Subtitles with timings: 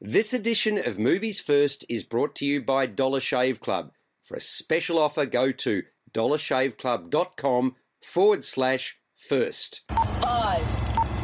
[0.00, 3.92] This edition of Movies First is brought to you by Dollar Shave Club.
[4.22, 9.84] For a special offer, go to dollarshaveclub.com forward slash first.
[10.20, 10.62] Five,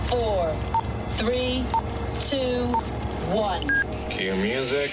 [0.08, 0.54] four,
[1.16, 1.66] three,
[2.22, 2.64] two,
[3.34, 3.68] one.
[4.08, 4.90] Cue music.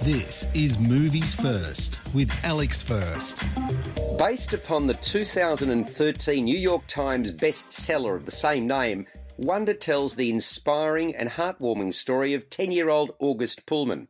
[0.00, 3.44] This is Movies First with Alex First.
[4.18, 9.06] Based upon the 2013 New York Times bestseller of the same name,
[9.38, 14.08] Wonder tells the inspiring and heartwarming story of 10 year old August Pullman.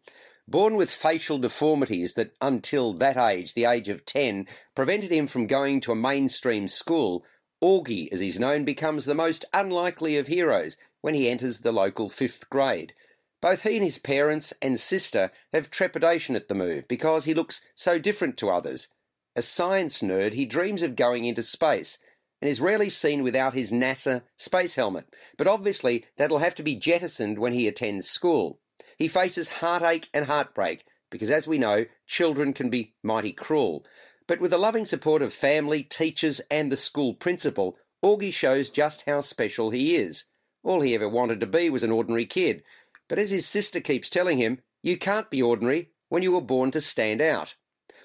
[0.49, 5.47] Born with facial deformities that, until that age, the age of 10, prevented him from
[5.47, 7.27] going to a mainstream school,
[7.63, 12.09] Augie, as he's known, becomes the most unlikely of heroes when he enters the local
[12.09, 12.95] fifth grade.
[13.43, 17.61] Both he and his parents and sister have trepidation at the move because he looks
[17.75, 18.89] so different to others.
[19.37, 21.99] A science nerd, he dreams of going into space
[22.41, 25.15] and is rarely seen without his NASA space helmet.
[25.37, 28.61] But obviously, that'll have to be jettisoned when he attends school.
[28.97, 33.85] He faces heartache and heartbreak because, as we know, children can be mighty cruel.
[34.27, 39.05] But with the loving support of family, teachers, and the school principal, Augie shows just
[39.07, 40.25] how special he is.
[40.63, 42.63] All he ever wanted to be was an ordinary kid.
[43.09, 46.71] But as his sister keeps telling him, you can't be ordinary when you were born
[46.73, 47.55] to stand out.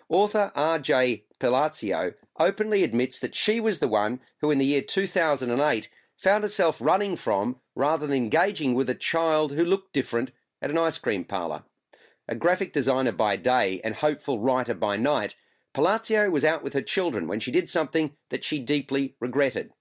[0.10, 1.24] Author R.J.
[1.40, 6.82] Palacio openly admits that she was the one who, in the year 2008, found herself
[6.82, 11.24] running from rather than engaging with a child who looked different at an ice cream
[11.24, 11.64] parlour.
[12.28, 15.36] A graphic designer by day and hopeful writer by night,
[15.74, 19.72] Palacio was out with her children when she did something that she deeply regretted.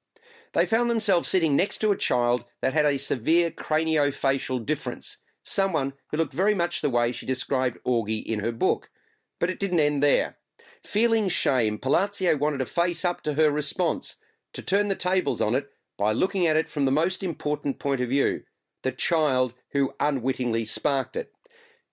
[0.52, 5.94] They found themselves sitting next to a child that had a severe craniofacial difference, someone
[6.10, 8.90] who looked very much the way she described Augie in her book.
[9.38, 10.36] But it didn't end there.
[10.84, 14.16] Feeling shame, Palacio wanted to face up to her response,
[14.52, 18.00] to turn the tables on it by looking at it from the most important point
[18.00, 18.42] of view
[18.82, 21.32] the child who unwittingly sparked it.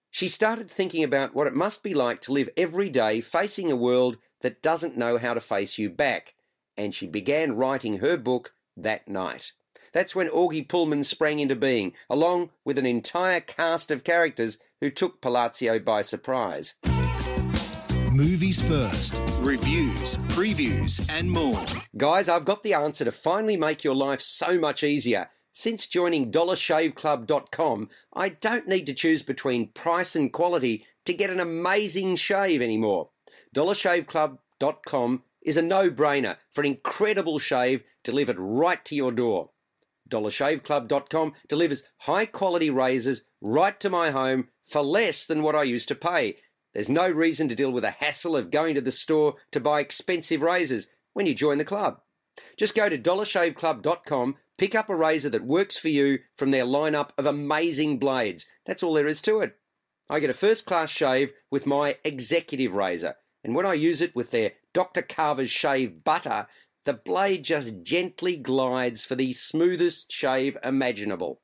[0.09, 3.75] She started thinking about what it must be like to live every day facing a
[3.75, 6.33] world that doesn't know how to face you back,
[6.75, 9.51] and she began writing her book that night.
[9.94, 14.89] That's when Augie Pullman sprang into being, along with an entire cast of characters who
[14.89, 16.75] took Palacio by surprise.
[18.19, 21.63] Movies First, reviews, previews, and more.
[21.96, 25.30] Guys, I've got the answer to finally make your life so much easier.
[25.53, 31.40] Since joining dollarshaveclub.com, I don't need to choose between price and quality to get an
[31.40, 33.12] amazing shave anymore.
[33.56, 39.51] Dollarshaveclub.com is a no brainer for an incredible shave delivered right to your door.
[40.09, 45.88] DollarShaveClub.com delivers high quality razors right to my home for less than what I used
[45.88, 46.36] to pay.
[46.79, 49.81] There's no reason to deal with the hassle of going to the store to buy
[49.81, 52.00] expensive razors when you join the club.
[52.56, 57.09] Just go to dollarshaveclub.com, pick up a razor that works for you from their lineup
[57.18, 58.45] of amazing blades.
[58.66, 59.57] That's all there is to it.
[60.09, 64.16] I get a first class shave with my executive razor, and when I use it
[64.16, 65.01] with their Dr.
[65.01, 66.47] Carver's shave butter,
[66.85, 71.41] the blade just gently glides for the smoothest shave imaginable.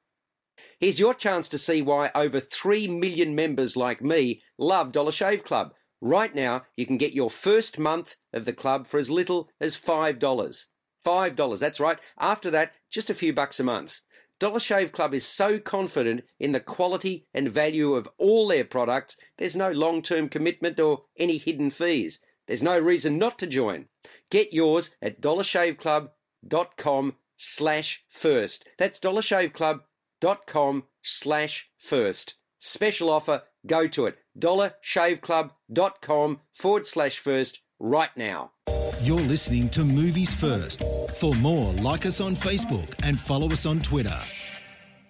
[0.86, 5.44] Here's your chance to see why over 3 million members like me love Dollar Shave
[5.44, 5.74] Club.
[6.00, 9.76] Right now, you can get your first month of the club for as little as
[9.76, 10.20] $5.
[11.04, 11.98] $5, that's right.
[12.20, 14.02] After that, just a few bucks a month.
[14.40, 19.18] Dollar Shave Club is so confident in the quality and value of all their products,
[19.40, 22.20] there's no long term commitment or any hidden fees.
[22.46, 23.88] There's no reason not to join.
[24.30, 28.68] Get yours at dollarshaveclub.com slash first.
[28.78, 29.82] That's dollarshaveclub.com
[31.02, 32.36] slash first.
[32.58, 34.18] Special offer, go to it.
[34.40, 38.52] dollarshaveclub.com forward slash first right now.
[39.02, 40.82] You're listening to Movies First.
[41.18, 44.20] For more, like us on Facebook and follow us on Twitter.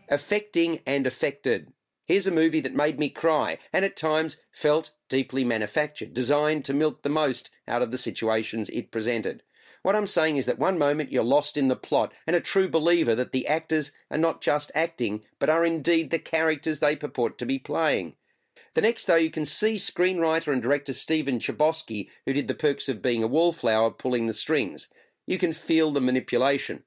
[0.10, 1.72] Affecting and affected.
[2.06, 6.74] Here's a movie that made me cry and at times felt deeply manufactured, designed to
[6.74, 9.44] milk the most out of the situations it presented.
[9.86, 12.68] What I'm saying is that one moment you're lost in the plot and a true
[12.68, 17.38] believer that the actors are not just acting, but are indeed the characters they purport
[17.38, 18.16] to be playing.
[18.74, 22.90] The next, though, you can see screenwriter and director Stephen Chbosky, who did The Perks
[22.90, 24.88] of Being a Wallflower, pulling the strings.
[25.28, 26.82] You can feel the manipulation.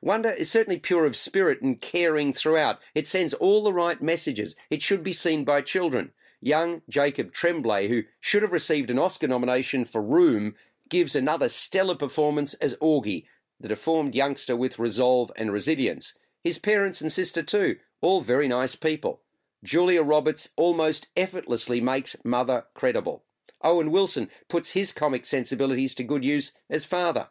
[0.00, 2.78] Wonder is certainly pure of spirit and caring throughout.
[2.94, 4.54] It sends all the right messages.
[4.70, 6.12] It should be seen by children.
[6.40, 10.54] Young Jacob Tremblay, who should have received an Oscar nomination for Room,
[10.88, 13.24] gives another stellar performance as Augie,
[13.58, 16.16] the deformed youngster with resolve and resilience.
[16.44, 19.22] His parents and sister, too, all very nice people.
[19.64, 23.24] Julia Roberts almost effortlessly makes Mother credible.
[23.62, 27.28] Owen Wilson puts his comic sensibilities to good use as father.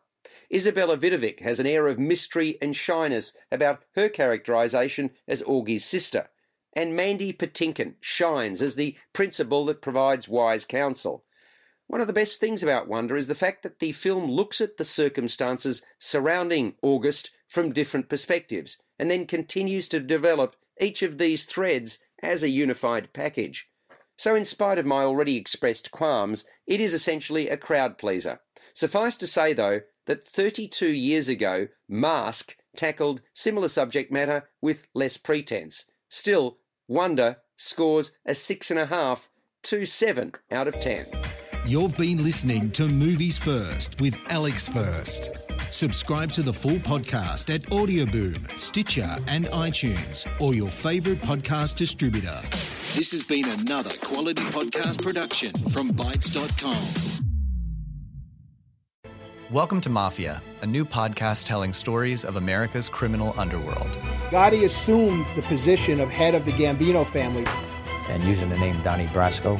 [0.52, 6.30] Izabela Vidovic has an air of mystery and shyness about her characterization as Augie's sister.
[6.74, 11.24] And Mandy Patinkin shines as the principal that provides wise counsel.
[11.87, 14.77] One of the best things about Wonder is the fact that the film looks at
[14.77, 21.45] the circumstances surrounding August from different perspectives and then continues to develop each of these
[21.45, 23.69] threads as a unified package.
[24.17, 28.39] So, in spite of my already expressed qualms, it is essentially a crowd pleaser.
[28.73, 35.17] Suffice to say, though, that 32 years ago, Mask tackled similar subject matter with less
[35.17, 35.89] pretense.
[36.09, 39.27] Still, Wonder scores a 6.5
[39.63, 41.05] to 7 out of 10.
[41.67, 45.31] You've been listening to Movies First with Alex First.
[45.71, 52.39] Subscribe to the full podcast at Audioboom, Stitcher, and iTunes, or your favourite podcast distributor.
[52.94, 56.77] This has been another quality podcast production from Bytes.com.
[59.50, 63.89] Welcome to Mafia, a new podcast telling stories of America's criminal underworld.
[64.29, 67.45] Gotti assumed the position of head of the Gambino family.
[68.07, 69.59] And using the name Donnie Brasco,